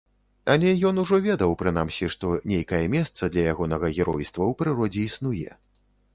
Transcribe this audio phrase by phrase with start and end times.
[0.51, 5.49] Але ён ужо ведаў, прынамсі, што нейкае месца для ягонага геройства ў прыродзе існуе.